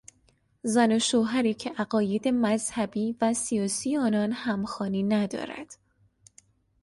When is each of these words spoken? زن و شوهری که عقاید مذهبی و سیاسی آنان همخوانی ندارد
زن 0.63 0.91
و 0.91 0.99
شوهری 0.99 1.53
که 1.53 1.69
عقاید 1.77 2.27
مذهبی 2.27 3.15
و 3.21 3.33
سیاسی 3.33 3.97
آنان 3.97 4.31
همخوانی 4.31 5.03
ندارد 5.03 5.77